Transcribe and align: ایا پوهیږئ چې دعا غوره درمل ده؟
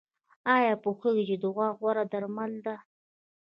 ایا 0.55 0.73
پوهیږئ 0.83 1.23
چې 1.29 1.35
دعا 1.43 1.67
غوره 1.77 2.03
درمل 2.11 2.53
ده؟ 2.65 2.75